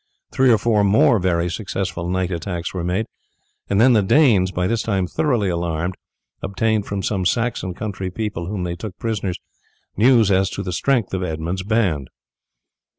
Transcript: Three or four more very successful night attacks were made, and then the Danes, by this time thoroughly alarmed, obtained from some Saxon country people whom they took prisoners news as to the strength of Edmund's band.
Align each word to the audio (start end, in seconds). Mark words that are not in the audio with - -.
Three 0.31 0.51
or 0.51 0.57
four 0.57 0.83
more 0.83 1.19
very 1.19 1.47
successful 1.47 2.09
night 2.09 2.31
attacks 2.31 2.73
were 2.73 2.83
made, 2.83 3.05
and 3.69 3.79
then 3.79 3.93
the 3.93 4.01
Danes, 4.01 4.49
by 4.51 4.65
this 4.65 4.81
time 4.81 5.05
thoroughly 5.05 5.47
alarmed, 5.47 5.93
obtained 6.41 6.87
from 6.87 7.03
some 7.03 7.23
Saxon 7.23 7.75
country 7.75 8.09
people 8.09 8.47
whom 8.47 8.63
they 8.63 8.75
took 8.75 8.97
prisoners 8.97 9.37
news 9.95 10.31
as 10.31 10.49
to 10.49 10.63
the 10.63 10.73
strength 10.73 11.13
of 11.13 11.21
Edmund's 11.21 11.61
band. 11.61 12.09